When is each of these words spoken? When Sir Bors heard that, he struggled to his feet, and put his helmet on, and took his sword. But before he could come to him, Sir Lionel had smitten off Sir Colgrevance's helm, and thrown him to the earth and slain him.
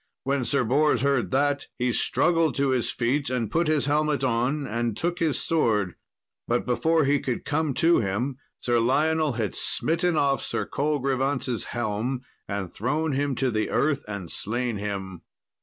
When 0.23 0.45
Sir 0.45 0.63
Bors 0.63 1.01
heard 1.03 1.29
that, 1.29 1.67
he 1.77 1.91
struggled 1.91 2.55
to 2.55 2.69
his 2.69 2.89
feet, 2.89 3.29
and 3.29 3.51
put 3.51 3.67
his 3.67 3.85
helmet 3.85 4.23
on, 4.23 4.65
and 4.65 4.97
took 4.97 5.19
his 5.19 5.39
sword. 5.39 5.93
But 6.47 6.65
before 6.65 7.05
he 7.05 7.19
could 7.19 7.45
come 7.45 7.75
to 7.75 7.99
him, 7.99 8.37
Sir 8.61 8.79
Lionel 8.79 9.33
had 9.33 9.53
smitten 9.55 10.17
off 10.17 10.43
Sir 10.43 10.65
Colgrevance's 10.65 11.65
helm, 11.65 12.21
and 12.47 12.73
thrown 12.73 13.11
him 13.11 13.35
to 13.35 13.51
the 13.51 13.69
earth 13.69 14.03
and 14.07 14.31
slain 14.31 14.77
him. 14.77 15.21